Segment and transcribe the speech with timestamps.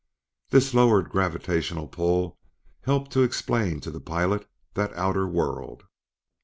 [0.49, 2.39] This lowered gravitational pull
[2.85, 5.83] helped to explain to the pilot that outer world.